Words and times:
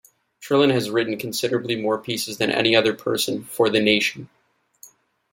Trillin 0.41 0.71
has 0.71 0.89
written 0.89 1.15
considerably 1.19 1.75
more 1.79 1.99
pieces 1.99 2.39
than 2.39 2.49
any 2.49 2.75
other 2.75 2.91
person 2.91 3.43
for 3.43 3.69
"The 3.69 3.79
Nation". 3.79 4.29